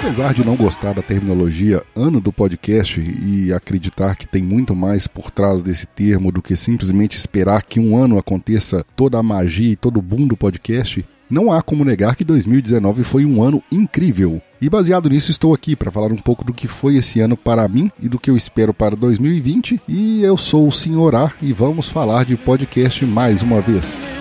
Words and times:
Apesar 0.00 0.32
de 0.32 0.42
não 0.42 0.56
gostar 0.56 0.94
da 0.94 1.02
terminologia 1.02 1.82
ano 1.94 2.22
do 2.22 2.32
podcast 2.32 2.98
e 2.98 3.52
acreditar 3.52 4.16
que 4.16 4.26
tem 4.26 4.42
muito 4.42 4.74
mais 4.74 5.06
por 5.06 5.30
trás 5.30 5.62
desse 5.62 5.86
termo 5.86 6.32
do 6.32 6.40
que 6.40 6.56
simplesmente 6.56 7.18
esperar 7.18 7.62
que 7.62 7.78
um 7.78 7.94
ano 7.94 8.18
aconteça 8.18 8.82
toda 8.96 9.18
a 9.18 9.22
magia 9.22 9.72
e 9.72 9.76
todo 9.76 9.98
o 9.98 10.02
boom 10.02 10.26
do 10.26 10.38
podcast, 10.38 11.04
não 11.28 11.52
há 11.52 11.60
como 11.60 11.84
negar 11.84 12.16
que 12.16 12.24
2019 12.24 13.04
foi 13.04 13.26
um 13.26 13.42
ano 13.42 13.62
incrível. 13.70 14.40
E 14.58 14.70
baseado 14.70 15.10
nisso, 15.10 15.30
estou 15.30 15.52
aqui 15.52 15.76
para 15.76 15.90
falar 15.90 16.10
um 16.10 16.16
pouco 16.16 16.44
do 16.44 16.54
que 16.54 16.66
foi 16.66 16.96
esse 16.96 17.20
ano 17.20 17.36
para 17.36 17.68
mim 17.68 17.92
e 18.00 18.08
do 18.08 18.18
que 18.18 18.30
eu 18.30 18.36
espero 18.38 18.72
para 18.72 18.96
2020. 18.96 19.82
E 19.86 20.22
eu 20.22 20.38
sou 20.38 20.66
o 20.66 20.72
Sr. 20.72 21.14
A 21.14 21.32
e 21.42 21.52
vamos 21.52 21.90
falar 21.90 22.24
de 22.24 22.36
podcast 22.36 23.04
mais 23.04 23.42
uma 23.42 23.60
vez. 23.60 24.18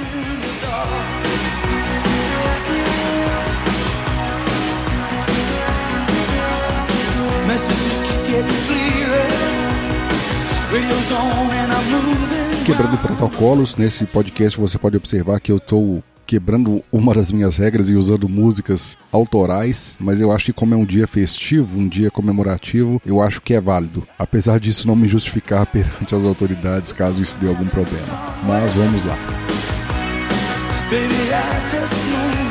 Quebrando 12.65 12.97
protocolos, 12.99 13.75
nesse 13.77 14.05
podcast 14.05 14.59
você 14.59 14.77
pode 14.77 14.95
observar 14.95 15.39
que 15.39 15.51
eu 15.51 15.57
estou 15.57 16.03
quebrando 16.29 16.83
uma 16.91 17.15
das 17.15 17.31
minhas 17.31 17.57
regras 17.57 17.89
e 17.89 17.95
usando 17.95 18.29
músicas 18.29 18.95
autorais, 19.11 19.97
mas 19.99 20.21
eu 20.21 20.31
acho 20.31 20.45
que 20.45 20.53
como 20.53 20.75
é 20.75 20.77
um 20.77 20.85
dia 20.85 21.07
festivo, 21.07 21.79
um 21.79 21.87
dia 21.87 22.11
comemorativo, 22.11 23.01
eu 23.03 23.19
acho 23.19 23.41
que 23.41 23.55
é 23.55 23.59
válido. 23.59 24.07
Apesar 24.19 24.59
disso 24.59 24.87
não 24.87 24.95
me 24.95 25.07
justificar 25.07 25.65
perante 25.73 26.13
as 26.13 26.23
autoridades 26.23 26.93
caso 26.93 27.23
isso 27.23 27.35
dê 27.39 27.47
algum 27.47 27.65
problema. 27.65 28.05
Mas 28.45 28.71
vamos 28.73 29.03
lá. 29.03 29.17
Baby, 30.91 32.48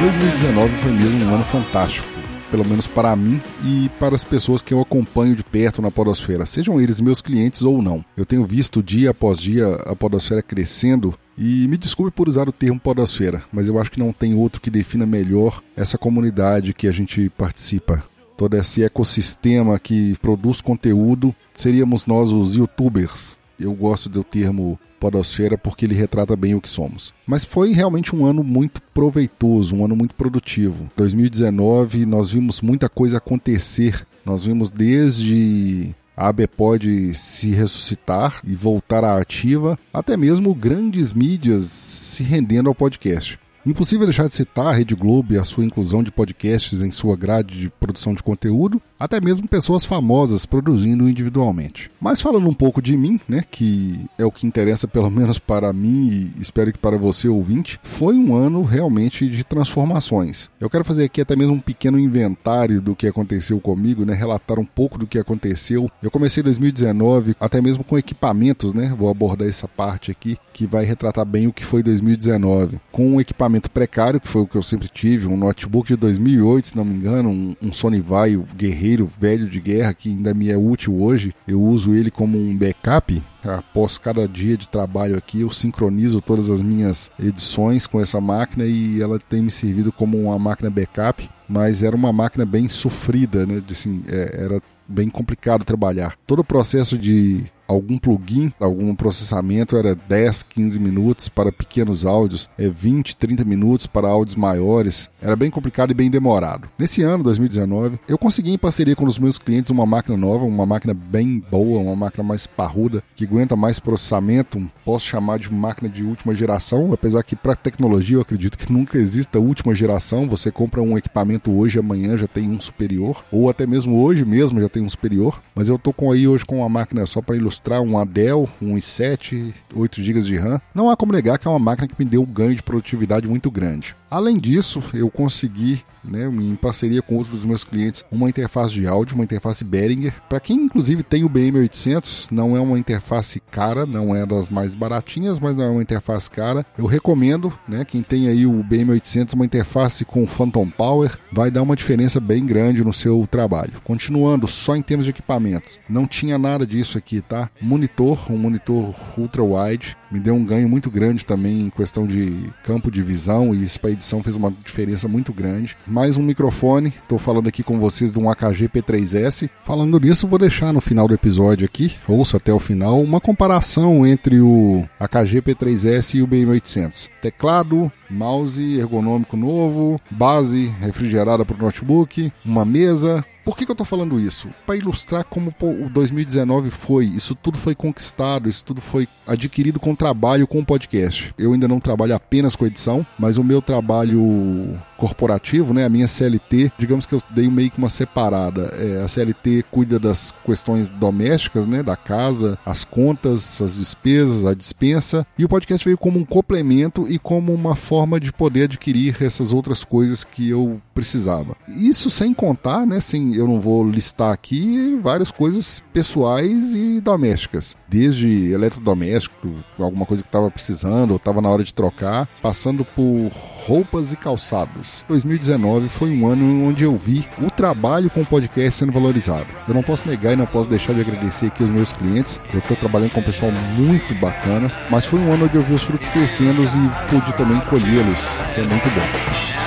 ...2019 0.00 0.68
foi 0.82 0.92
mesmo 0.92 1.24
um 1.24 1.34
ano 1.34 1.44
fantástico 1.44 2.16
pelo 2.50 2.64
menos 2.64 2.86
para 2.86 3.14
mim 3.16 3.40
e 3.64 3.88
para 3.98 4.14
as 4.14 4.24
pessoas 4.24 4.62
que 4.62 4.72
eu 4.72 4.80
acompanho 4.80 5.34
de 5.34 5.42
perto 5.42 5.82
na 5.82 5.90
Podosfera, 5.90 6.46
sejam 6.46 6.80
eles 6.80 7.00
meus 7.00 7.20
clientes 7.20 7.62
ou 7.62 7.82
não. 7.82 8.04
Eu 8.16 8.24
tenho 8.24 8.46
visto 8.46 8.82
dia 8.82 9.10
após 9.10 9.38
dia 9.38 9.74
a 9.84 9.94
Podosfera 9.94 10.42
crescendo 10.42 11.14
e 11.36 11.66
me 11.68 11.76
desculpe 11.76 12.12
por 12.12 12.28
usar 12.28 12.48
o 12.48 12.52
termo 12.52 12.80
Podosfera, 12.80 13.42
mas 13.52 13.68
eu 13.68 13.78
acho 13.78 13.90
que 13.90 13.98
não 13.98 14.12
tem 14.12 14.34
outro 14.34 14.60
que 14.60 14.70
defina 14.70 15.04
melhor 15.04 15.62
essa 15.76 15.98
comunidade 15.98 16.72
que 16.72 16.88
a 16.88 16.92
gente 16.92 17.28
participa. 17.30 18.02
Todo 18.36 18.56
esse 18.56 18.84
ecossistema 18.84 19.78
que 19.78 20.16
produz 20.20 20.60
conteúdo, 20.60 21.34
seríamos 21.54 22.06
nós 22.06 22.32
os 22.32 22.56
youtubers. 22.56 23.38
Eu 23.58 23.72
gosto 23.72 24.10
do 24.10 24.22
termo 24.22 24.78
Podosfera 24.98 25.56
porque 25.58 25.84
ele 25.84 25.94
retrata 25.94 26.34
bem 26.36 26.54
o 26.54 26.60
que 26.60 26.70
somos. 26.70 27.12
Mas 27.26 27.44
foi 27.44 27.72
realmente 27.72 28.14
um 28.14 28.26
ano 28.26 28.42
muito 28.42 28.80
proveitoso, 28.94 29.76
um 29.76 29.84
ano 29.84 29.96
muito 29.96 30.14
produtivo. 30.14 30.88
2019 30.96 32.06
nós 32.06 32.30
vimos 32.30 32.60
muita 32.60 32.88
coisa 32.88 33.18
acontecer. 33.18 34.06
Nós 34.24 34.44
vimos 34.44 34.70
desde 34.70 35.94
a 36.16 36.28
AB 36.28 36.46
pode 36.46 37.14
se 37.14 37.50
ressuscitar 37.50 38.40
e 38.42 38.54
voltar 38.54 39.04
à 39.04 39.18
ativa, 39.20 39.78
até 39.92 40.16
mesmo 40.16 40.54
grandes 40.54 41.12
mídias 41.12 41.64
se 41.64 42.22
rendendo 42.22 42.68
ao 42.70 42.74
podcast. 42.74 43.38
Impossível 43.66 44.06
deixar 44.06 44.28
de 44.28 44.34
citar 44.36 44.68
a 44.68 44.72
Rede 44.72 44.94
Globo 44.94 45.34
e 45.34 45.38
a 45.38 45.42
sua 45.42 45.64
inclusão 45.64 46.00
de 46.00 46.12
podcasts 46.12 46.82
em 46.82 46.92
sua 46.92 47.16
grade 47.16 47.58
de 47.58 47.68
produção 47.68 48.14
de 48.14 48.22
conteúdo, 48.22 48.80
até 48.96 49.20
mesmo 49.20 49.48
pessoas 49.48 49.84
famosas 49.84 50.46
produzindo 50.46 51.08
individualmente. 51.08 51.90
Mas 52.00 52.20
falando 52.20 52.48
um 52.48 52.54
pouco 52.54 52.80
de 52.80 52.96
mim, 52.96 53.18
né, 53.28 53.42
que 53.50 54.06
é 54.16 54.24
o 54.24 54.30
que 54.30 54.46
interessa 54.46 54.86
pelo 54.86 55.10
menos 55.10 55.40
para 55.40 55.72
mim 55.72 56.08
e 56.08 56.40
espero 56.40 56.72
que 56.72 56.78
para 56.78 56.96
você 56.96 57.26
ouvinte, 57.26 57.80
foi 57.82 58.14
um 58.14 58.36
ano 58.36 58.62
realmente 58.62 59.28
de 59.28 59.42
transformações. 59.42 60.48
Eu 60.60 60.70
quero 60.70 60.84
fazer 60.84 61.02
aqui 61.02 61.20
até 61.20 61.34
mesmo 61.34 61.54
um 61.54 61.60
pequeno 61.60 61.98
inventário 61.98 62.80
do 62.80 62.94
que 62.94 63.08
aconteceu 63.08 63.58
comigo, 63.58 64.04
né, 64.04 64.14
relatar 64.14 64.60
um 64.60 64.64
pouco 64.64 64.96
do 64.96 65.08
que 65.08 65.18
aconteceu. 65.18 65.90
Eu 66.00 66.10
comecei 66.12 66.40
2019 66.40 67.34
até 67.40 67.60
mesmo 67.60 67.82
com 67.82 67.98
equipamentos, 67.98 68.72
né, 68.72 68.94
vou 68.96 69.10
abordar 69.10 69.48
essa 69.48 69.66
parte 69.66 70.12
aqui 70.12 70.38
que 70.52 70.66
vai 70.66 70.84
retratar 70.84 71.24
bem 71.24 71.48
o 71.48 71.52
que 71.52 71.64
foi 71.64 71.82
2019. 71.82 72.78
Com 72.90 73.16
um 73.16 73.20
equipamento 73.56 73.70
precário, 73.70 74.20
que 74.20 74.28
foi 74.28 74.42
o 74.42 74.46
que 74.46 74.56
eu 74.56 74.62
sempre 74.62 74.88
tive, 74.88 75.26
um 75.26 75.36
notebook 75.36 75.88
de 75.88 75.96
2008, 75.96 76.68
se 76.68 76.76
não 76.76 76.84
me 76.84 76.94
engano, 76.94 77.30
um, 77.30 77.56
um 77.62 77.72
Sony 77.72 78.00
Vaio 78.00 78.44
Guerreiro 78.56 79.10
velho 79.18 79.48
de 79.48 79.60
guerra 79.60 79.94
que 79.94 80.10
ainda 80.10 80.34
me 80.34 80.50
é 80.50 80.56
útil 80.56 81.00
hoje. 81.00 81.34
Eu 81.46 81.60
uso 81.60 81.94
ele 81.94 82.10
como 82.10 82.38
um 82.38 82.56
backup. 82.56 83.22
Após 83.42 83.96
cada 83.96 84.26
dia 84.26 84.56
de 84.56 84.68
trabalho 84.68 85.16
aqui, 85.16 85.42
eu 85.42 85.50
sincronizo 85.50 86.20
todas 86.20 86.50
as 86.50 86.60
minhas 86.60 87.10
edições 87.18 87.86
com 87.86 88.00
essa 88.00 88.20
máquina 88.20 88.64
e 88.64 89.00
ela 89.00 89.18
tem 89.18 89.40
me 89.40 89.50
servido 89.50 89.92
como 89.92 90.20
uma 90.20 90.38
máquina 90.38 90.68
backup. 90.68 91.28
Mas 91.48 91.84
era 91.84 91.94
uma 91.94 92.12
máquina 92.12 92.44
bem 92.44 92.68
sofrida, 92.68 93.46
né? 93.46 93.62
Assim, 93.70 94.02
é, 94.08 94.44
era 94.44 94.62
bem 94.88 95.08
complicado 95.08 95.64
trabalhar. 95.64 96.16
Todo 96.26 96.40
o 96.40 96.44
processo 96.44 96.98
de 96.98 97.44
algum 97.66 97.98
plugin, 97.98 98.52
algum 98.60 98.94
processamento 98.94 99.76
era 99.76 99.94
10, 99.94 100.42
15 100.44 100.80
minutos 100.80 101.28
para 101.28 101.52
pequenos 101.52 102.04
áudios, 102.04 102.48
é 102.58 102.68
20, 102.68 103.16
30 103.16 103.44
minutos 103.44 103.86
para 103.86 104.08
áudios 104.08 104.36
maiores. 104.36 105.10
Era 105.20 105.36
bem 105.36 105.50
complicado 105.50 105.90
e 105.90 105.94
bem 105.94 106.10
demorado. 106.10 106.68
Nesse 106.78 107.02
ano, 107.02 107.24
2019, 107.24 107.98
eu 108.08 108.18
consegui 108.18 108.52
em 108.52 108.58
parceria 108.58 108.94
com 108.94 109.04
os 109.04 109.18
meus 109.18 109.38
clientes 109.38 109.70
uma 109.70 109.86
máquina 109.86 110.16
nova, 110.16 110.44
uma 110.44 110.66
máquina 110.66 110.94
bem 110.94 111.42
boa, 111.50 111.80
uma 111.80 111.96
máquina 111.96 112.22
mais 112.22 112.46
parruda, 112.46 113.02
que 113.14 113.24
aguenta 113.24 113.56
mais 113.56 113.80
processamento, 113.80 114.70
posso 114.84 115.06
chamar 115.06 115.38
de 115.38 115.52
máquina 115.52 115.88
de 115.88 116.02
última 116.02 116.34
geração, 116.34 116.92
apesar 116.92 117.22
que 117.22 117.34
para 117.34 117.56
tecnologia 117.56 118.16
eu 118.16 118.20
acredito 118.20 118.58
que 118.58 118.72
nunca 118.72 118.98
exista 118.98 119.38
última 119.38 119.74
geração, 119.74 120.28
você 120.28 120.50
compra 120.50 120.82
um 120.82 120.96
equipamento 120.96 121.50
hoje, 121.50 121.78
amanhã 121.78 122.16
já 122.16 122.28
tem 122.28 122.48
um 122.48 122.60
superior, 122.60 123.24
ou 123.30 123.50
até 123.50 123.66
mesmo 123.66 124.00
hoje 124.02 124.24
mesmo 124.24 124.60
já 124.60 124.68
tem 124.68 124.82
um 124.82 124.88
superior, 124.88 125.40
mas 125.54 125.68
eu 125.68 125.78
tô 125.78 125.92
com 125.92 126.10
aí 126.10 126.28
hoje 126.28 126.44
com 126.44 126.58
uma 126.58 126.68
máquina 126.68 127.04
só 127.06 127.20
para 127.20 127.36
ilustrar 127.36 127.55
mostrar 127.56 127.80
um 127.80 128.06
Dell, 128.06 128.48
um 128.60 128.76
i7, 128.76 129.54
8 129.74 130.02
GB 130.02 130.20
de 130.20 130.36
RAM, 130.36 130.60
não 130.74 130.90
há 130.90 130.96
como 130.96 131.12
negar 131.12 131.38
que 131.38 131.48
é 131.48 131.50
uma 131.50 131.58
máquina 131.58 131.88
que 131.88 131.94
me 131.98 132.04
deu 132.04 132.22
um 132.22 132.26
ganho 132.26 132.54
de 132.54 132.62
produtividade 132.62 133.26
muito 133.26 133.50
grande. 133.50 133.96
Além 134.16 134.38
disso, 134.38 134.82
eu 134.94 135.10
consegui, 135.10 135.82
né, 136.02 136.26
em 136.26 136.56
parceria 136.56 137.02
com 137.02 137.16
outros 137.16 137.36
dos 137.36 137.44
meus 137.44 137.62
clientes, 137.62 138.02
uma 138.10 138.30
interface 138.30 138.72
de 138.72 138.86
áudio, 138.86 139.14
uma 139.14 139.24
interface 139.24 139.62
Behringer. 139.62 140.14
Para 140.26 140.40
quem 140.40 140.56
inclusive 140.56 141.02
tem 141.02 141.22
o 141.22 141.28
BM800, 141.28 142.28
não 142.30 142.56
é 142.56 142.60
uma 142.60 142.78
interface 142.78 143.42
cara, 143.50 143.84
não 143.84 144.16
é 144.16 144.24
das 144.24 144.48
mais 144.48 144.74
baratinhas, 144.74 145.38
mas 145.38 145.54
não 145.54 145.64
é 145.64 145.68
uma 145.68 145.82
interface 145.82 146.30
cara. 146.30 146.64
Eu 146.78 146.86
recomendo, 146.86 147.52
né, 147.68 147.84
quem 147.84 148.00
tem 148.00 148.26
aí 148.28 148.46
o 148.46 148.64
BM800, 148.64 149.34
uma 149.34 149.44
interface 149.44 150.02
com 150.06 150.26
Phantom 150.26 150.70
Power, 150.70 151.18
vai 151.30 151.50
dar 151.50 151.60
uma 151.60 151.76
diferença 151.76 152.18
bem 152.18 152.46
grande 152.46 152.82
no 152.82 152.94
seu 152.94 153.28
trabalho. 153.30 153.74
Continuando, 153.84 154.48
só 154.48 154.74
em 154.74 154.80
termos 154.80 155.04
de 155.04 155.10
equipamentos, 155.10 155.78
não 155.86 156.06
tinha 156.06 156.38
nada 156.38 156.66
disso 156.66 156.96
aqui, 156.96 157.20
tá? 157.20 157.50
Monitor, 157.60 158.32
um 158.32 158.38
monitor 158.38 158.94
ultra 159.18 159.42
wide, 159.42 159.94
me 160.10 160.20
deu 160.20 160.34
um 160.34 160.44
ganho 160.44 160.68
muito 160.68 160.90
grande 160.90 161.26
também 161.26 161.62
em 161.62 161.68
questão 161.70 162.06
de 162.06 162.48
campo 162.64 162.90
de 162.90 163.02
visão 163.02 163.54
e 163.54 163.66
para 163.78 163.90
edição 164.06 164.22
fez 164.22 164.36
uma 164.36 164.52
diferença 164.64 165.08
muito 165.08 165.32
grande. 165.32 165.76
Mais 165.86 166.16
um 166.16 166.22
microfone, 166.22 166.88
estou 166.88 167.18
falando 167.18 167.48
aqui 167.48 167.62
com 167.62 167.78
vocês 167.78 168.12
de 168.12 168.18
um 168.18 168.30
AKG 168.30 168.68
P3S. 168.68 169.50
Falando 169.64 169.98
nisso, 169.98 170.28
vou 170.28 170.38
deixar 170.38 170.72
no 170.72 170.80
final 170.80 171.08
do 171.08 171.14
episódio 171.14 171.64
aqui, 171.64 171.92
ouça 172.06 172.36
até 172.36 172.52
o 172.52 172.58
final, 172.60 173.02
uma 173.02 173.20
comparação 173.20 174.06
entre 174.06 174.40
o 174.40 174.84
AKG 175.00 175.42
P3S 175.42 176.14
e 176.14 176.22
o 176.22 176.28
BM800. 176.28 177.08
Teclado, 177.20 177.90
mouse 178.08 178.78
ergonômico 178.78 179.36
novo, 179.36 180.00
base 180.08 180.72
refrigerada 180.80 181.44
para 181.44 181.56
o 181.56 181.64
notebook, 181.64 182.32
uma 182.44 182.64
mesa, 182.64 183.24
por 183.46 183.56
que, 183.56 183.64
que 183.64 183.70
eu 183.70 183.74
estou 183.74 183.86
falando 183.86 184.18
isso? 184.18 184.48
Para 184.66 184.74
ilustrar 184.74 185.24
como 185.24 185.54
o 185.62 185.88
2019 185.88 186.68
foi. 186.68 187.04
Isso 187.04 187.32
tudo 187.32 187.56
foi 187.56 187.76
conquistado, 187.76 188.48
isso 188.48 188.64
tudo 188.64 188.80
foi 188.80 189.06
adquirido 189.24 189.78
com 189.78 189.94
trabalho 189.94 190.48
com 190.48 190.58
o 190.58 190.66
podcast. 190.66 191.32
Eu 191.38 191.52
ainda 191.52 191.68
não 191.68 191.78
trabalho 191.78 192.12
apenas 192.12 192.56
com 192.56 192.66
edição, 192.66 193.06
mas 193.16 193.38
o 193.38 193.44
meu 193.44 193.62
trabalho 193.62 194.76
corporativo, 194.96 195.72
né, 195.72 195.84
a 195.84 195.88
minha 195.88 196.08
CLT, 196.08 196.72
digamos 196.78 197.06
que 197.06 197.14
eu 197.14 197.22
dei 197.30 197.48
meio 197.48 197.70
que 197.70 197.78
uma 197.78 197.88
separada. 197.88 198.74
É, 198.78 199.02
a 199.02 199.08
CLT 199.08 199.66
cuida 199.70 199.98
das 199.98 200.34
questões 200.44 200.88
domésticas, 200.88 201.66
né, 201.66 201.82
da 201.82 201.96
casa, 201.96 202.58
as 202.66 202.84
contas, 202.84 203.60
as 203.60 203.76
despesas, 203.76 204.44
a 204.44 204.54
dispensa, 204.54 205.26
e 205.38 205.44
o 205.44 205.48
podcast 205.48 205.84
veio 205.84 205.98
como 205.98 206.18
um 206.18 206.24
complemento 206.24 207.06
e 207.08 207.18
como 207.18 207.52
uma 207.52 207.76
forma 207.76 208.18
de 208.18 208.32
poder 208.32 208.64
adquirir 208.64 209.22
essas 209.22 209.52
outras 209.52 209.84
coisas 209.84 210.24
que 210.24 210.48
eu 210.48 210.80
precisava. 210.94 211.56
Isso 211.68 212.10
sem 212.10 212.32
contar, 212.34 212.86
né, 212.86 212.96
assim, 212.96 213.35
eu 213.36 213.46
não 213.46 213.60
vou 213.60 213.84
listar 213.84 214.32
aqui 214.32 214.98
várias 215.02 215.30
coisas 215.30 215.82
pessoais 215.92 216.74
e 216.74 217.00
domésticas. 217.00 217.76
Desde 217.88 218.52
eletrodoméstico, 218.52 219.54
alguma 219.78 220.06
coisa 220.06 220.22
que 220.22 220.28
estava 220.28 220.50
precisando 220.50 221.10
ou 221.10 221.16
estava 221.16 221.40
na 221.40 221.48
hora 221.48 221.62
de 221.62 221.72
trocar, 221.72 222.28
passando 222.42 222.84
por 222.84 223.30
roupas 223.66 224.12
e 224.12 224.16
calçados. 224.16 225.04
2019 225.08 225.88
foi 225.88 226.10
um 226.10 226.26
ano 226.26 226.68
onde 226.68 226.84
eu 226.84 226.96
vi 226.96 227.26
o 227.40 227.50
trabalho 227.50 228.10
com 228.10 228.22
o 228.22 228.26
podcast 228.26 228.80
sendo 228.80 228.92
valorizado. 228.92 229.46
Eu 229.68 229.74
não 229.74 229.82
posso 229.82 230.08
negar 230.08 230.32
e 230.32 230.36
não 230.36 230.46
posso 230.46 230.68
deixar 230.68 230.92
de 230.92 231.00
agradecer 231.00 231.46
aqui 231.46 231.62
os 231.62 231.70
meus 231.70 231.92
clientes. 231.92 232.40
Eu 232.52 232.58
estou 232.58 232.76
trabalhando 232.76 233.12
com 233.12 233.20
um 233.20 233.24
pessoal 233.24 233.52
muito 233.76 234.14
bacana, 234.14 234.70
mas 234.90 235.04
foi 235.04 235.18
um 235.18 235.32
ano 235.32 235.44
onde 235.44 235.54
eu 235.54 235.62
vi 235.62 235.74
os 235.74 235.82
frutos 235.82 236.08
crescendo 236.08 236.62
e 236.62 237.10
pude 237.10 237.32
também 237.36 237.60
colhê-los, 237.60 238.20
que 238.54 238.60
é 238.60 238.64
muito 238.64 238.94
bom. 238.94 239.65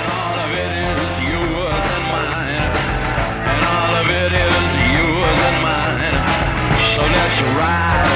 to. 7.42 8.09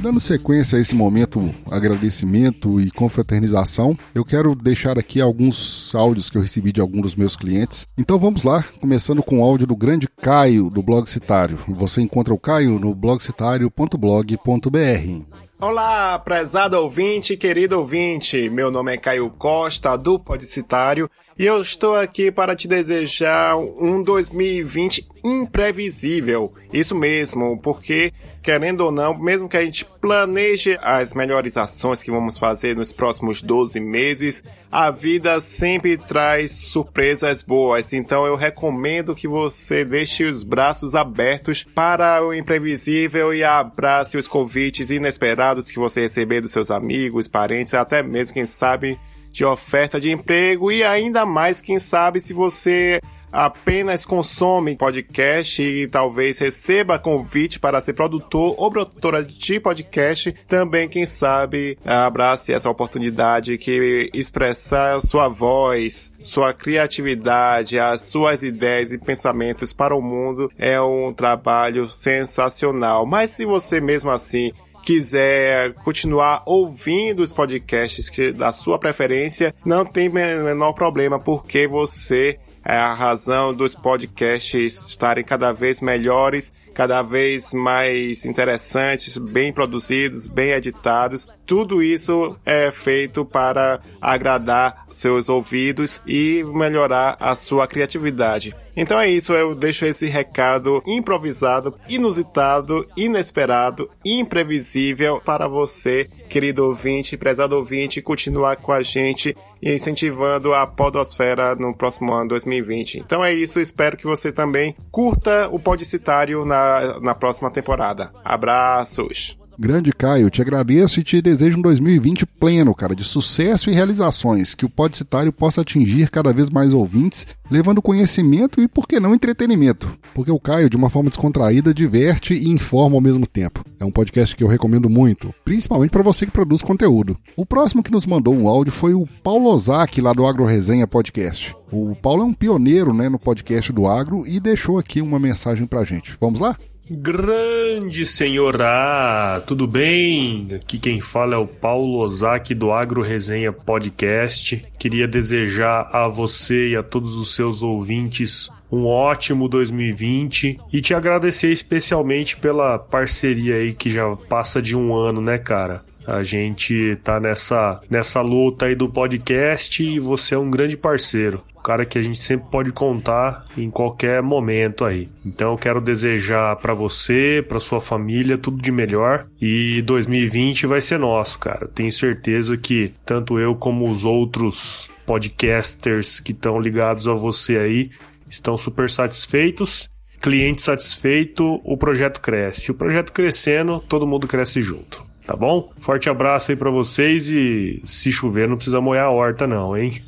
Dando 0.00 0.18
sequência 0.18 0.78
a 0.78 0.80
esse 0.80 0.94
momento 0.94 1.54
agradecimento 1.70 2.80
e 2.80 2.90
confraternização, 2.90 3.94
eu 4.14 4.24
quero 4.24 4.54
deixar 4.54 4.98
aqui 4.98 5.20
alguns 5.20 5.94
áudios 5.94 6.30
que 6.30 6.38
eu 6.38 6.42
recebi 6.42 6.72
de 6.72 6.80
alguns 6.80 7.02
dos 7.02 7.16
meus 7.16 7.36
clientes. 7.36 7.86
Então 7.98 8.18
vamos 8.18 8.44
lá, 8.44 8.64
começando 8.80 9.22
com 9.22 9.40
o 9.40 9.44
áudio 9.44 9.66
do 9.66 9.76
grande 9.76 10.08
Caio 10.08 10.70
do 10.70 10.82
Blog 10.82 11.06
Citário. 11.06 11.58
Você 11.68 12.00
encontra 12.00 12.32
o 12.32 12.38
Caio 12.38 12.78
no 12.78 12.94
blogcitário.blog.br. 12.94 15.26
Olá, 15.58 16.18
prezado 16.18 16.76
ouvinte, 16.78 17.34
querido 17.34 17.78
ouvinte. 17.78 18.50
Meu 18.50 18.70
nome 18.70 18.92
é 18.92 18.98
Caio 18.98 19.30
Costa 19.30 19.96
do 19.96 20.18
Podcitário 20.18 21.10
e 21.38 21.46
eu 21.46 21.62
estou 21.62 21.96
aqui 21.96 22.30
para 22.30 22.54
te 22.54 22.68
desejar 22.68 23.56
um 23.56 24.02
2020 24.02 25.06
imprevisível. 25.24 26.52
Isso 26.72 26.94
mesmo, 26.94 27.58
porque, 27.60 28.12
querendo 28.42 28.82
ou 28.82 28.92
não, 28.92 29.16
mesmo 29.18 29.48
que 29.48 29.56
a 29.56 29.64
gente 29.64 29.84
planeje 29.84 30.78
as 30.82 31.14
melhores 31.14 31.56
ações 31.56 32.02
que 32.02 32.10
vamos 32.10 32.38
fazer 32.38 32.76
nos 32.76 32.92
próximos 32.92 33.42
12 33.42 33.80
meses, 33.80 34.44
a 34.70 34.90
vida 34.90 35.40
sempre 35.40 35.96
traz 35.96 36.52
surpresas 36.52 37.42
boas. 37.42 37.92
Então 37.92 38.26
eu 38.26 38.36
recomendo 38.36 39.14
que 39.14 39.26
você 39.26 39.84
deixe 39.84 40.24
os 40.24 40.42
braços 40.42 40.94
abertos 40.94 41.64
para 41.64 42.22
o 42.24 42.32
imprevisível 42.32 43.34
e 43.34 43.42
abrace 43.42 44.16
os 44.16 44.28
convites 44.28 44.90
inesperados 44.90 45.45
que 45.54 45.78
você 45.78 46.02
receber 46.02 46.40
dos 46.40 46.52
seus 46.52 46.70
amigos, 46.70 47.28
parentes, 47.28 47.74
até 47.74 48.02
mesmo, 48.02 48.34
quem 48.34 48.46
sabe, 48.46 48.98
de 49.30 49.44
oferta 49.44 50.00
de 50.00 50.10
emprego 50.10 50.72
e 50.72 50.82
ainda 50.82 51.26
mais, 51.26 51.60
quem 51.60 51.78
sabe, 51.78 52.20
se 52.20 52.32
você 52.32 53.00
apenas 53.36 54.06
consome 54.06 54.76
podcast 54.76 55.62
e 55.62 55.86
talvez 55.86 56.38
receba 56.38 56.98
convite 56.98 57.60
para 57.60 57.80
ser 57.82 57.92
produtor 57.92 58.54
ou 58.56 58.70
produtora 58.70 59.22
de 59.22 59.60
podcast, 59.60 60.34
também, 60.48 60.88
quem 60.88 61.04
sabe, 61.04 61.76
abrace 61.84 62.52
essa 62.52 62.70
oportunidade 62.70 63.58
que 63.58 64.10
expressar 64.14 65.02
sua 65.02 65.28
voz, 65.28 66.12
sua 66.20 66.54
criatividade, 66.54 67.78
as 67.78 68.02
suas 68.02 68.42
ideias 68.42 68.92
e 68.92 68.98
pensamentos 68.98 69.72
para 69.72 69.94
o 69.94 70.00
mundo 70.00 70.50
é 70.58 70.80
um 70.80 71.12
trabalho 71.12 71.86
sensacional. 71.86 73.04
Mas 73.04 73.32
se 73.32 73.44
você 73.44 73.80
mesmo 73.80 74.10
assim 74.10 74.52
quiser 74.86 75.74
continuar 75.82 76.44
ouvindo 76.46 77.20
os 77.20 77.32
podcasts 77.32 78.08
que, 78.08 78.30
da 78.30 78.52
sua 78.52 78.78
preferência, 78.78 79.52
não 79.64 79.84
tem 79.84 80.08
menor 80.08 80.74
problema, 80.74 81.18
porque 81.18 81.66
você 81.66 82.38
é 82.64 82.76
a 82.76 82.94
razão 82.94 83.52
dos 83.52 83.74
podcasts 83.74 84.86
estarem 84.86 85.24
cada 85.24 85.50
vez 85.50 85.80
melhores, 85.80 86.52
cada 86.72 87.02
vez 87.02 87.52
mais 87.52 88.24
interessantes, 88.24 89.18
bem 89.18 89.52
produzidos, 89.52 90.28
bem 90.28 90.50
editados. 90.50 91.28
Tudo 91.44 91.82
isso 91.82 92.36
é 92.46 92.70
feito 92.70 93.24
para 93.24 93.80
agradar 94.00 94.84
seus 94.88 95.28
ouvidos 95.28 96.00
e 96.06 96.44
melhorar 96.54 97.16
a 97.18 97.34
sua 97.34 97.66
criatividade. 97.66 98.54
Então 98.76 99.00
é 99.00 99.08
isso, 99.08 99.32
eu 99.32 99.54
deixo 99.54 99.86
esse 99.86 100.06
recado 100.06 100.82
improvisado, 100.86 101.74
inusitado, 101.88 102.86
inesperado, 102.96 103.88
imprevisível 104.04 105.20
para 105.24 105.48
você, 105.48 106.08
querido 106.28 106.66
ouvinte, 106.66 107.16
prezado 107.16 107.56
ouvinte, 107.56 108.02
continuar 108.02 108.56
com 108.56 108.72
a 108.72 108.82
gente 108.82 109.34
e 109.62 109.72
incentivando 109.72 110.52
a 110.52 110.66
podosfera 110.66 111.54
no 111.54 111.74
próximo 111.74 112.12
ano 112.12 112.28
2020. 112.28 112.98
Então 112.98 113.24
é 113.24 113.32
isso, 113.32 113.58
espero 113.58 113.96
que 113.96 114.04
você 114.04 114.30
também 114.30 114.76
curta 114.90 115.48
o 115.50 115.58
Podicitário 115.58 116.44
na, 116.44 117.00
na 117.00 117.14
próxima 117.14 117.50
temporada. 117.50 118.12
Abraços! 118.22 119.38
Grande 119.58 119.90
Caio, 119.90 120.28
te 120.28 120.42
agradeço 120.42 121.00
e 121.00 121.02
te 121.02 121.22
desejo 121.22 121.58
um 121.58 121.62
2020 121.62 122.26
pleno, 122.26 122.74
cara, 122.74 122.94
de 122.94 123.02
sucesso 123.02 123.70
e 123.70 123.72
realizações, 123.72 124.54
que 124.54 124.66
o 124.66 124.68
Podcitário 124.68 125.32
possa 125.32 125.62
atingir 125.62 126.10
cada 126.10 126.30
vez 126.30 126.50
mais 126.50 126.74
ouvintes, 126.74 127.26
levando 127.50 127.80
conhecimento 127.80 128.60
e, 128.60 128.68
por 128.68 128.86
que 128.86 129.00
não, 129.00 129.14
entretenimento. 129.14 129.96
Porque 130.14 130.30
o 130.30 130.38
Caio, 130.38 130.68
de 130.68 130.76
uma 130.76 130.90
forma 130.90 131.08
descontraída, 131.08 131.72
diverte 131.72 132.34
e 132.34 132.50
informa 132.50 132.96
ao 132.96 133.00
mesmo 133.00 133.26
tempo. 133.26 133.64
É 133.80 133.84
um 133.84 133.90
podcast 133.90 134.36
que 134.36 134.44
eu 134.44 134.48
recomendo 134.48 134.90
muito, 134.90 135.34
principalmente 135.42 135.90
para 135.90 136.02
você 136.02 136.26
que 136.26 136.32
produz 136.32 136.60
conteúdo. 136.60 137.16
O 137.34 137.46
próximo 137.46 137.82
que 137.82 137.92
nos 137.92 138.04
mandou 138.04 138.34
um 138.34 138.48
áudio 138.48 138.72
foi 138.72 138.92
o 138.92 139.06
Paulo 139.22 139.46
Ozaki, 139.46 140.02
lá 140.02 140.12
do 140.12 140.26
Agro 140.26 140.44
Resenha 140.44 140.86
Podcast. 140.86 141.56
O 141.72 141.96
Paulo 141.96 142.22
é 142.22 142.26
um 142.26 142.34
pioneiro 142.34 142.92
né, 142.92 143.08
no 143.08 143.18
podcast 143.18 143.72
do 143.72 143.86
agro 143.86 144.22
e 144.26 144.38
deixou 144.38 144.78
aqui 144.78 145.00
uma 145.00 145.18
mensagem 145.18 145.66
pra 145.66 145.82
gente. 145.82 146.14
Vamos 146.20 146.40
lá? 146.40 146.56
Grande 146.88 148.06
senhorá, 148.06 149.42
tudo 149.44 149.66
bem? 149.66 150.46
Aqui 150.54 150.78
quem 150.78 151.00
fala 151.00 151.34
é 151.34 151.36
o 151.36 151.44
Paulo 151.44 151.98
Ozaki 151.98 152.54
do 152.54 152.70
Agro 152.70 153.02
Resenha 153.02 153.52
Podcast. 153.52 154.62
Queria 154.78 155.08
desejar 155.08 155.90
a 155.92 156.06
você 156.06 156.68
e 156.68 156.76
a 156.76 156.84
todos 156.84 157.16
os 157.16 157.34
seus 157.34 157.60
ouvintes 157.60 158.48
um 158.70 158.86
ótimo 158.86 159.48
2020 159.48 160.60
e 160.72 160.80
te 160.80 160.94
agradecer 160.94 161.52
especialmente 161.52 162.36
pela 162.36 162.78
parceria 162.78 163.56
aí 163.56 163.74
que 163.74 163.90
já 163.90 164.14
passa 164.28 164.62
de 164.62 164.76
um 164.76 164.94
ano, 164.94 165.20
né, 165.20 165.38
cara? 165.38 165.84
A 166.06 166.22
gente 166.22 166.96
tá 167.02 167.18
nessa, 167.18 167.80
nessa 167.90 168.20
luta 168.20 168.66
aí 168.66 168.74
do 168.74 168.88
podcast 168.88 169.82
e 169.82 169.98
você 169.98 170.34
é 170.34 170.38
um 170.38 170.50
grande 170.50 170.76
parceiro 170.76 171.42
cara 171.66 171.84
que 171.84 171.98
a 171.98 172.02
gente 172.02 172.20
sempre 172.20 172.46
pode 172.48 172.70
contar 172.70 173.44
em 173.58 173.68
qualquer 173.68 174.22
momento 174.22 174.84
aí. 174.84 175.08
Então 175.24 175.50
eu 175.50 175.58
quero 175.58 175.80
desejar 175.80 176.54
para 176.56 176.72
você, 176.72 177.44
para 177.48 177.58
sua 177.58 177.80
família, 177.80 178.38
tudo 178.38 178.62
de 178.62 178.70
melhor 178.70 179.26
e 179.40 179.82
2020 179.82 180.64
vai 180.64 180.80
ser 180.80 180.96
nosso, 180.96 181.40
cara. 181.40 181.66
Tenho 181.66 181.90
certeza 181.90 182.56
que 182.56 182.92
tanto 183.04 183.40
eu 183.40 183.56
como 183.56 183.90
os 183.90 184.04
outros 184.04 184.88
podcasters 185.04 186.20
que 186.20 186.30
estão 186.30 186.60
ligados 186.60 187.08
a 187.08 187.14
você 187.14 187.58
aí 187.58 187.90
estão 188.30 188.56
super 188.56 188.88
satisfeitos. 188.88 189.90
Cliente 190.20 190.62
satisfeito, 190.62 191.60
o 191.64 191.76
projeto 191.76 192.20
cresce. 192.20 192.70
O 192.70 192.74
projeto 192.74 193.12
crescendo, 193.12 193.80
todo 193.80 194.06
mundo 194.06 194.28
cresce 194.28 194.60
junto 194.60 195.05
tá 195.26 195.36
bom? 195.36 195.70
Forte 195.78 196.08
abraço 196.08 196.52
aí 196.52 196.56
para 196.56 196.70
vocês 196.70 197.28
e 197.28 197.80
se 197.82 198.12
chover 198.12 198.48
não 198.48 198.56
precisa 198.56 198.80
molhar 198.80 199.06
a 199.06 199.10
horta 199.10 199.46
não, 199.46 199.76
hein? 199.76 200.00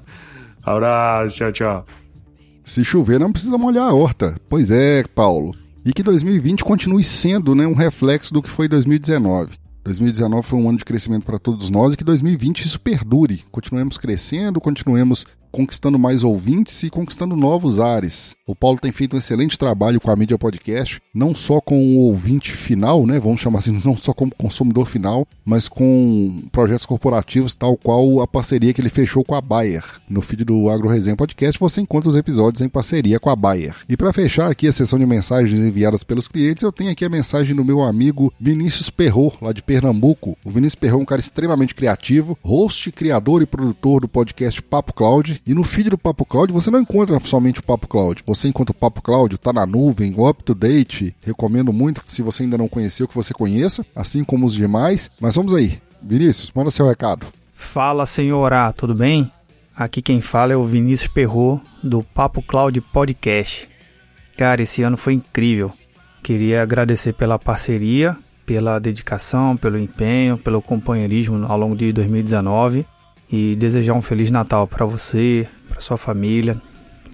Abraço, 0.64 1.36
tchau, 1.36 1.52
tchau. 1.52 1.86
Se 2.64 2.82
chover, 2.82 3.20
não 3.20 3.30
precisa 3.30 3.58
molhar 3.58 3.86
a 3.86 3.92
horta. 3.92 4.34
Pois 4.48 4.70
é, 4.70 5.04
Paulo. 5.14 5.54
E 5.84 5.92
que 5.92 6.02
2020 6.02 6.64
continue 6.64 7.04
sendo 7.04 7.54
né, 7.54 7.66
um 7.66 7.74
reflexo 7.74 8.32
do 8.32 8.42
que 8.42 8.48
foi 8.48 8.66
2019. 8.66 9.58
2019 9.84 10.46
foi 10.46 10.58
um 10.58 10.70
ano 10.70 10.78
de 10.78 10.84
crescimento 10.84 11.26
para 11.26 11.38
todos 11.38 11.68
nós 11.68 11.92
e 11.92 11.96
que 11.98 12.04
2020 12.04 12.64
isso 12.64 12.80
perdure. 12.80 13.44
Continuemos 13.52 13.98
crescendo, 13.98 14.58
continuemos 14.62 15.26
conquistando 15.54 16.00
mais 16.00 16.24
ouvintes 16.24 16.82
e 16.82 16.90
conquistando 16.90 17.36
novos 17.36 17.78
ares. 17.78 18.34
O 18.44 18.56
Paulo 18.56 18.76
tem 18.76 18.90
feito 18.90 19.14
um 19.14 19.18
excelente 19.20 19.56
trabalho 19.56 20.00
com 20.00 20.10
a 20.10 20.16
mídia 20.16 20.36
podcast, 20.36 21.00
não 21.14 21.32
só 21.32 21.60
com 21.60 21.78
o 21.78 21.98
ouvinte 22.00 22.50
final, 22.50 23.06
né? 23.06 23.20
Vamos 23.20 23.40
chamar 23.40 23.60
assim, 23.60 23.78
não 23.86 23.96
só 23.96 24.12
como 24.12 24.34
consumidor 24.34 24.86
final, 24.86 25.28
mas 25.44 25.68
com 25.68 26.42
projetos 26.50 26.86
corporativos, 26.86 27.54
tal 27.54 27.76
qual 27.76 28.20
a 28.20 28.26
parceria 28.26 28.74
que 28.74 28.80
ele 28.80 28.88
fechou 28.88 29.22
com 29.22 29.36
a 29.36 29.40
Bayer. 29.40 29.84
No 30.08 30.20
feed 30.20 30.44
do 30.44 30.68
Agro 30.68 30.88
Resenha 30.88 31.16
Podcast 31.16 31.58
você 31.60 31.80
encontra 31.80 32.08
os 32.08 32.16
episódios 32.16 32.60
em 32.60 32.68
parceria 32.68 33.20
com 33.20 33.30
a 33.30 33.36
Bayer. 33.36 33.76
E 33.88 33.96
para 33.96 34.12
fechar 34.12 34.50
aqui 34.50 34.66
a 34.66 34.72
sessão 34.72 34.98
de 34.98 35.06
mensagens 35.06 35.60
enviadas 35.60 36.02
pelos 36.02 36.26
clientes, 36.26 36.64
eu 36.64 36.72
tenho 36.72 36.90
aqui 36.90 37.04
a 37.04 37.08
mensagem 37.08 37.54
do 37.54 37.64
meu 37.64 37.80
amigo 37.80 38.34
Vinícius 38.40 38.90
Perrot, 38.90 39.36
lá 39.40 39.52
de 39.52 39.62
Pernambuco. 39.62 40.36
O 40.44 40.50
Vinícius 40.50 40.74
Perrot 40.74 40.98
é 40.98 41.02
um 41.02 41.06
cara 41.06 41.20
extremamente 41.20 41.76
criativo, 41.76 42.36
host, 42.42 42.90
criador 42.90 43.40
e 43.40 43.46
produtor 43.46 44.00
do 44.00 44.08
podcast 44.08 44.60
Papo 44.60 44.92
Cloud 44.92 45.43
e 45.46 45.52
no 45.52 45.62
feed 45.62 45.90
do 45.90 45.98
Papo 45.98 46.24
Cloud 46.24 46.52
você 46.52 46.70
não 46.70 46.80
encontra 46.80 47.20
somente 47.20 47.60
o 47.60 47.62
Papo 47.62 47.86
Cloud. 47.86 48.22
Você 48.26 48.48
encontra 48.48 48.72
o 48.72 48.78
Papo 48.78 49.02
Cloud, 49.02 49.36
tá 49.36 49.52
na 49.52 49.66
nuvem, 49.66 50.14
up 50.16 50.42
to 50.42 50.54
date. 50.54 51.14
Recomendo 51.20 51.72
muito 51.72 52.02
se 52.06 52.22
você 52.22 52.44
ainda 52.44 52.56
não 52.56 52.66
conheceu, 52.66 53.06
que 53.06 53.14
você 53.14 53.34
conheça, 53.34 53.84
assim 53.94 54.24
como 54.24 54.46
os 54.46 54.54
demais. 54.54 55.10
Mas 55.20 55.34
vamos 55.34 55.52
aí. 55.52 55.78
Vinícius, 56.02 56.50
manda 56.54 56.70
seu 56.70 56.88
recado. 56.88 57.26
Fala, 57.54 58.06
senhorá, 58.06 58.72
tudo 58.72 58.94
bem? 58.94 59.30
Aqui 59.76 60.00
quem 60.00 60.20
fala 60.20 60.52
é 60.54 60.56
o 60.56 60.64
Vinícius 60.64 61.10
Perro 61.12 61.60
do 61.82 62.02
Papo 62.02 62.40
Cloud 62.40 62.80
Podcast. 62.80 63.68
Cara, 64.38 64.62
esse 64.62 64.82
ano 64.82 64.96
foi 64.96 65.12
incrível. 65.12 65.70
Queria 66.22 66.62
agradecer 66.62 67.12
pela 67.12 67.38
parceria, 67.38 68.16
pela 68.46 68.78
dedicação, 68.78 69.58
pelo 69.58 69.78
empenho, 69.78 70.38
pelo 70.38 70.62
companheirismo 70.62 71.44
ao 71.46 71.58
longo 71.58 71.76
de 71.76 71.92
2019 71.92 72.86
e 73.30 73.56
desejar 73.56 73.94
um 73.94 74.02
feliz 74.02 74.30
Natal 74.30 74.66
para 74.66 74.84
você, 74.84 75.48
para 75.68 75.80
sua 75.80 75.96
família, 75.96 76.60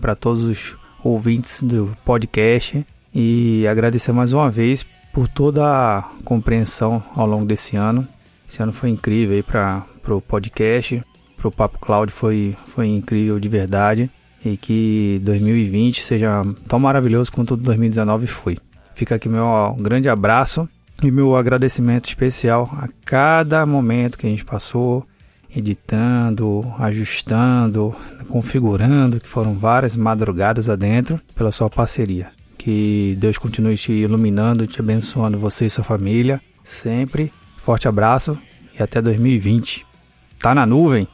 para 0.00 0.14
todos 0.14 0.44
os 0.44 0.76
ouvintes 1.02 1.62
do 1.62 1.96
podcast 2.04 2.84
e 3.14 3.66
agradecer 3.66 4.12
mais 4.12 4.32
uma 4.32 4.50
vez 4.50 4.84
por 5.12 5.28
toda 5.28 5.64
a 5.64 6.02
compreensão 6.24 7.02
ao 7.14 7.26
longo 7.26 7.46
desse 7.46 7.76
ano. 7.76 8.06
Esse 8.48 8.62
ano 8.62 8.72
foi 8.72 8.90
incrível 8.90 9.36
aí 9.36 9.42
para 9.42 9.86
o 10.08 10.20
podcast, 10.20 11.02
para 11.36 11.48
o 11.48 11.52
Papo 11.52 11.78
Cloud 11.78 12.12
foi, 12.12 12.56
foi 12.66 12.88
incrível 12.88 13.40
de 13.40 13.48
verdade 13.48 14.10
e 14.44 14.56
que 14.56 15.20
2020 15.22 16.02
seja 16.02 16.42
tão 16.68 16.78
maravilhoso 16.78 17.32
quanto 17.32 17.56
2019 17.56 18.26
foi. 18.26 18.58
Fica 18.94 19.14
aqui 19.14 19.28
meu 19.28 19.76
grande 19.78 20.08
abraço 20.08 20.68
e 21.02 21.10
meu 21.10 21.36
agradecimento 21.36 22.08
especial 22.08 22.70
a 22.76 22.88
cada 23.04 23.64
momento 23.64 24.18
que 24.18 24.26
a 24.26 24.30
gente 24.30 24.44
passou, 24.44 25.06
editando, 25.54 26.72
ajustando, 26.78 27.94
configurando, 28.28 29.20
que 29.20 29.28
foram 29.28 29.54
várias 29.54 29.96
madrugadas 29.96 30.68
adentro, 30.68 31.20
pela 31.34 31.52
sua 31.52 31.68
parceria. 31.68 32.30
Que 32.56 33.16
Deus 33.18 33.38
continue 33.38 33.76
te 33.76 33.92
iluminando, 33.92 34.66
te 34.66 34.80
abençoando 34.80 35.38
você 35.38 35.66
e 35.66 35.70
sua 35.70 35.84
família, 35.84 36.40
sempre. 36.62 37.32
Forte 37.56 37.88
abraço 37.88 38.38
e 38.78 38.82
até 38.82 39.00
2020. 39.00 39.86
Tá 40.38 40.54
na 40.54 40.64
nuvem? 40.66 41.06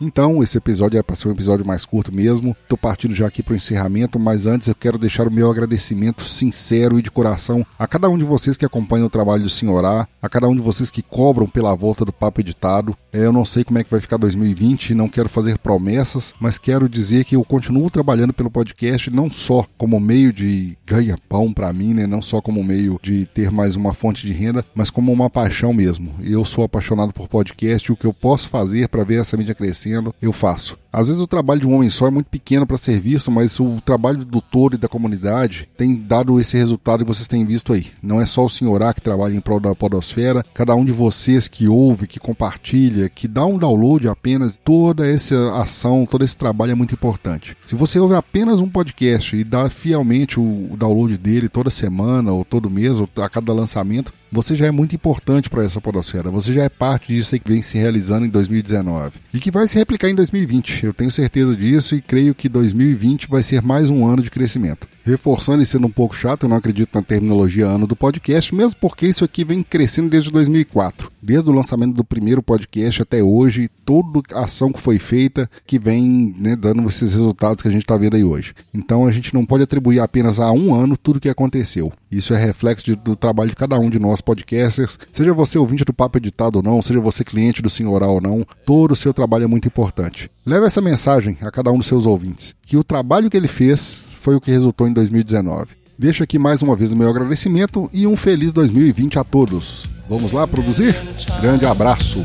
Então, 0.00 0.42
esse 0.42 0.58
episódio 0.58 0.98
é 0.98 1.02
para 1.02 1.16
ser 1.16 1.28
um 1.28 1.32
episódio 1.32 1.66
mais 1.66 1.86
curto 1.86 2.12
mesmo. 2.12 2.54
Tô 2.68 2.76
partindo 2.76 3.14
já 3.14 3.26
aqui 3.26 3.42
para 3.42 3.54
o 3.54 3.56
encerramento, 3.56 4.18
mas 4.18 4.46
antes 4.46 4.68
eu 4.68 4.74
quero 4.74 4.98
deixar 4.98 5.26
o 5.26 5.30
meu 5.30 5.50
agradecimento 5.50 6.22
sincero 6.22 6.98
e 6.98 7.02
de 7.02 7.10
coração 7.10 7.64
a 7.78 7.86
cada 7.86 8.08
um 8.08 8.18
de 8.18 8.24
vocês 8.24 8.56
que 8.56 8.66
acompanha 8.66 9.06
o 9.06 9.10
trabalho 9.10 9.42
do 9.42 9.48
Senhorá, 9.48 10.06
a 10.20 10.28
cada 10.28 10.48
um 10.48 10.54
de 10.54 10.60
vocês 10.60 10.90
que 10.90 11.00
cobram 11.00 11.48
pela 11.48 11.74
volta 11.74 12.04
do 12.04 12.12
Papo 12.12 12.40
Editado. 12.40 12.96
É, 13.10 13.24
eu 13.24 13.32
não 13.32 13.44
sei 13.44 13.64
como 13.64 13.78
é 13.78 13.84
que 13.84 13.90
vai 13.90 14.00
ficar 14.00 14.18
2020, 14.18 14.94
não 14.94 15.08
quero 15.08 15.28
fazer 15.28 15.58
promessas, 15.58 16.34
mas 16.38 16.58
quero 16.58 16.88
dizer 16.88 17.24
que 17.24 17.36
eu 17.36 17.44
continuo 17.44 17.88
trabalhando 17.88 18.34
pelo 18.34 18.50
podcast 18.50 19.10
não 19.10 19.30
só 19.30 19.66
como 19.78 19.98
meio 19.98 20.32
de 20.32 20.76
ganha-pão 20.84 21.54
para 21.54 21.72
mim, 21.72 21.94
né? 21.94 22.06
não 22.06 22.20
só 22.20 22.42
como 22.42 22.62
meio 22.62 23.00
de 23.02 23.24
ter 23.26 23.50
mais 23.50 23.76
uma 23.76 23.94
fonte 23.94 24.26
de 24.26 24.32
renda, 24.34 24.64
mas 24.74 24.90
como 24.90 25.10
uma 25.10 25.30
paixão 25.30 25.72
mesmo. 25.72 26.14
Eu 26.22 26.44
sou 26.44 26.64
apaixonado 26.64 27.14
por 27.14 27.28
podcast 27.28 27.88
e 27.88 27.92
o 27.92 27.96
que 27.96 28.06
eu 28.06 28.12
posso 28.12 28.50
fazer 28.50 28.88
para 28.88 29.04
ver 29.04 29.20
essa 29.20 29.36
mídia 29.36 29.54
crescer 29.54 29.85
eu 30.20 30.32
faço. 30.32 30.78
Às 30.96 31.08
vezes 31.08 31.20
o 31.20 31.26
trabalho 31.26 31.60
de 31.60 31.66
um 31.66 31.74
homem 31.74 31.90
só 31.90 32.06
é 32.06 32.10
muito 32.10 32.28
pequeno 32.28 32.66
para 32.66 32.78
ser 32.78 32.98
visto, 32.98 33.30
mas 33.30 33.60
o 33.60 33.82
trabalho 33.84 34.24
do 34.24 34.40
todo 34.40 34.76
e 34.76 34.78
da 34.78 34.88
comunidade 34.88 35.68
tem 35.76 35.94
dado 35.94 36.40
esse 36.40 36.56
resultado 36.56 37.04
que 37.04 37.12
vocês 37.12 37.28
têm 37.28 37.44
visto 37.44 37.74
aí. 37.74 37.88
Não 38.02 38.18
é 38.18 38.24
só 38.24 38.42
o 38.42 38.48
senhorá 38.48 38.94
que 38.94 39.02
trabalha 39.02 39.36
em 39.36 39.40
prol 39.42 39.60
da 39.60 39.74
podosfera, 39.74 40.42
cada 40.54 40.74
um 40.74 40.86
de 40.86 40.92
vocês 40.92 41.48
que 41.48 41.68
ouve, 41.68 42.06
que 42.06 42.18
compartilha, 42.18 43.10
que 43.10 43.28
dá 43.28 43.44
um 43.44 43.58
download 43.58 44.08
apenas, 44.08 44.58
toda 44.64 45.06
essa 45.06 45.60
ação, 45.60 46.06
todo 46.10 46.24
esse 46.24 46.34
trabalho 46.34 46.72
é 46.72 46.74
muito 46.74 46.94
importante. 46.94 47.54
Se 47.66 47.74
você 47.74 47.98
ouve 47.98 48.14
apenas 48.14 48.62
um 48.62 48.68
podcast 48.70 49.36
e 49.36 49.44
dá 49.44 49.68
fielmente 49.68 50.40
o, 50.40 50.74
download 50.78 51.18
dele 51.18 51.50
toda 51.50 51.68
semana, 51.68 52.32
ou 52.32 52.42
todo 52.42 52.70
mês, 52.70 53.00
ou 53.00 53.08
a 53.18 53.28
cada 53.28 53.52
lançamento, 53.52 54.14
você 54.32 54.56
já 54.56 54.66
é 54.66 54.70
muito 54.70 54.94
importante 54.94 55.48
para 55.48 55.64
essa 55.64 55.80
podosfera. 55.80 56.30
Você 56.30 56.52
já 56.52 56.64
é 56.64 56.68
parte 56.68 57.14
disso 57.14 57.38
que 57.38 57.50
vem 57.50 57.62
se 57.62 57.78
realizando 57.78 58.26
em 58.26 58.30
2019 58.30 59.18
e 59.32 59.38
que 59.38 59.50
vai 59.50 59.66
se 59.66 59.78
replicar 59.78 60.08
em 60.08 60.14
2020. 60.14 60.85
Eu 60.86 60.94
tenho 60.94 61.10
certeza 61.10 61.56
disso 61.56 61.96
e 61.96 62.00
creio 62.00 62.32
que 62.32 62.48
2020 62.48 63.26
vai 63.26 63.42
ser 63.42 63.60
mais 63.60 63.90
um 63.90 64.06
ano 64.06 64.22
de 64.22 64.30
crescimento. 64.30 64.86
Reforçando 65.04 65.60
e 65.60 65.66
sendo 65.66 65.88
um 65.88 65.90
pouco 65.90 66.14
chato, 66.14 66.44
eu 66.44 66.48
não 66.48 66.56
acredito 66.56 66.94
na 66.94 67.02
terminologia 67.02 67.66
ano 67.66 67.88
do 67.88 67.96
podcast, 67.96 68.54
mesmo 68.54 68.76
porque 68.80 69.06
isso 69.06 69.24
aqui 69.24 69.44
vem 69.44 69.64
crescendo 69.64 70.08
desde 70.08 70.30
2004. 70.30 71.10
Desde 71.20 71.50
o 71.50 71.52
lançamento 71.52 71.94
do 71.94 72.04
primeiro 72.04 72.40
podcast 72.40 73.02
até 73.02 73.20
hoje, 73.20 73.68
toda 73.84 74.20
a 74.32 74.44
ação 74.44 74.72
que 74.72 74.80
foi 74.80 74.98
feita 74.98 75.50
que 75.66 75.76
vem 75.76 76.34
né, 76.38 76.54
dando 76.54 76.88
esses 76.88 77.12
resultados 77.12 77.62
que 77.62 77.68
a 77.68 77.70
gente 77.70 77.82
está 77.82 77.96
vendo 77.96 78.14
aí 78.14 78.22
hoje. 78.24 78.54
Então 78.72 79.06
a 79.06 79.10
gente 79.10 79.34
não 79.34 79.44
pode 79.44 79.64
atribuir 79.64 79.98
apenas 79.98 80.38
a 80.38 80.52
um 80.52 80.72
ano 80.72 80.96
tudo 80.96 81.16
o 81.16 81.20
que 81.20 81.28
aconteceu. 81.28 81.92
Isso 82.10 82.32
é 82.32 82.44
reflexo 82.44 82.84
de, 82.84 82.94
do 82.94 83.16
trabalho 83.16 83.50
de 83.50 83.56
cada 83.56 83.78
um 83.78 83.90
de 83.90 83.98
nós 83.98 84.20
podcasters, 84.20 84.98
seja 85.12 85.32
você 85.32 85.58
ouvinte 85.58 85.84
do 85.84 85.92
Papo 85.92 86.18
Editado 86.18 86.58
ou 86.58 86.62
não, 86.62 86.80
seja 86.80 87.00
você 87.00 87.24
cliente 87.24 87.62
do 87.62 87.70
Senhoral 87.70 88.14
ou 88.14 88.20
não, 88.20 88.46
todo 88.64 88.92
o 88.92 88.96
seu 88.96 89.12
trabalho 89.12 89.44
é 89.44 89.48
muito 89.48 89.66
importante. 89.66 90.30
Leve 90.46 90.66
essa 90.66 90.75
mensagem 90.80 91.36
a 91.40 91.50
cada 91.50 91.70
um 91.72 91.78
dos 91.78 91.86
seus 91.86 92.06
ouvintes, 92.06 92.54
que 92.62 92.76
o 92.76 92.84
trabalho 92.84 93.30
que 93.30 93.36
ele 93.36 93.48
fez 93.48 94.02
foi 94.18 94.34
o 94.34 94.40
que 94.40 94.50
resultou 94.50 94.88
em 94.88 94.92
2019. 94.92 95.68
Deixo 95.98 96.22
aqui 96.22 96.38
mais 96.38 96.62
uma 96.62 96.76
vez 96.76 96.92
o 96.92 96.96
meu 96.96 97.08
agradecimento 97.08 97.88
e 97.92 98.06
um 98.06 98.16
feliz 98.16 98.52
2020 98.52 99.18
a 99.18 99.24
todos. 99.24 99.88
Vamos 100.08 100.32
lá 100.32 100.46
produzir? 100.46 100.94
Grande 101.40 101.64
abraço! 101.64 102.24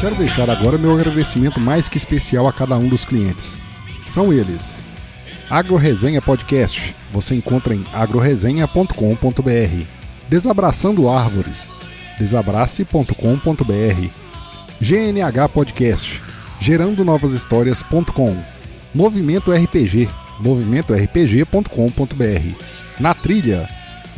Quero 0.00 0.14
deixar 0.14 0.48
agora 0.48 0.78
meu 0.78 0.94
agradecimento 0.94 1.60
mais 1.60 1.86
que 1.86 1.98
especial 1.98 2.48
a 2.48 2.52
cada 2.54 2.74
um 2.74 2.88
dos 2.88 3.04
clientes. 3.04 3.60
São 4.08 4.32
eles: 4.32 4.88
Agro 5.50 5.76
Resenha 5.76 6.22
Podcast. 6.22 6.96
Você 7.12 7.34
encontra 7.34 7.74
em 7.74 7.84
agroresenha.com.br. 7.92 9.84
Desabraçando 10.26 11.10
Árvores. 11.10 11.70
Desabrace.com.br. 12.18 14.08
GNH 14.80 15.48
Podcast. 15.50 16.22
Gerando 16.58 17.04
Novas 17.04 17.34
Histórias.com. 17.34 18.42
Movimento 18.94 19.52
RPG. 19.52 20.08
movimentorpg.com.br. 20.40 22.64
Na 22.98 23.12
Trilha. 23.12 23.68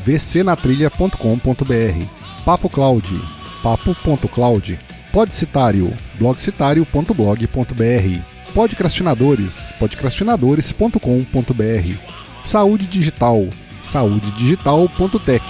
vcnatrilha.com.br. 0.04 2.06
Papo 2.44 2.68
Cloud. 2.68 3.20
papo.cloud 3.64 4.91
Podcitário, 5.12 5.92
blogcitário.blog.br. 6.18 8.54
Podcrastinadores, 8.54 9.74
podcrastinadores.com.br. 9.78 12.46
Saúde 12.46 12.86
Digital, 12.86 13.46
saudedigital.tech. 13.82 15.44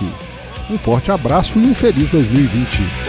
Um 0.69 0.79
forte 0.79 1.13
abraço 1.13 1.61
e 1.61 1.63
um 1.63 1.75
feliz 1.75 2.09
2020. 2.09 3.02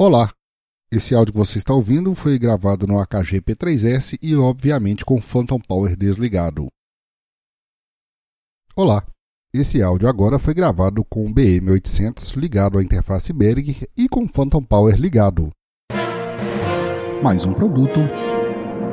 Olá, 0.00 0.30
Esse 0.92 1.12
áudio 1.12 1.32
que 1.32 1.38
você 1.40 1.58
está 1.58 1.74
ouvindo 1.74 2.14
foi 2.14 2.38
gravado 2.38 2.86
no 2.86 3.00
AKG 3.00 3.40
P3S 3.40 4.16
e, 4.22 4.36
obviamente, 4.36 5.04
com 5.04 5.20
Phantom 5.20 5.58
Power 5.58 5.96
desligado. 5.96 6.68
Olá! 8.76 9.04
Esse 9.52 9.82
áudio 9.82 10.08
agora 10.08 10.38
foi 10.38 10.54
gravado 10.54 11.04
com 11.04 11.26
o 11.26 11.34
BM800 11.34 12.36
ligado 12.36 12.78
à 12.78 12.82
interface 12.84 13.32
Behringer 13.32 13.88
e 13.96 14.08
com 14.08 14.28
Phantom 14.28 14.62
Power 14.62 14.94
ligado. 14.94 15.50
Mais 17.20 17.44
um 17.44 17.52
produto 17.52 17.98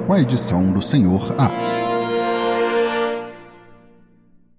com 0.08 0.12
a 0.12 0.20
edição 0.20 0.74
do 0.74 0.82
Senhor 0.82 1.22
A. 1.40 1.95